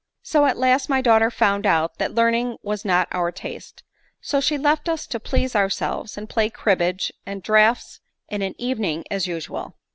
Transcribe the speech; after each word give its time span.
So 0.23 0.45
at 0.47 0.57
last 0.57 0.89
my 0.89 0.99
daughter 0.99 1.29
found 1.29 1.67
out 1.67 1.99
that 1.99 2.11
learn 2.15 2.33
ing 2.33 2.57
was 2.63 2.83
not 2.83 3.07
our 3.11 3.31
taste; 3.31 3.83
so 4.19 4.41
she 4.41 4.57
left 4.57 4.89
us 4.89 5.05
to 5.05 5.19
please 5.19 5.55
ourselves, 5.55 6.17
and 6.17 6.27
play 6.27 6.49
cribbage 6.49 7.11
and 7.23 7.43
draughts 7.43 7.99
in 8.27 8.41
an 8.41 8.55
evening 8.57 9.05
as 9.11 9.27
usual." 9.27 9.75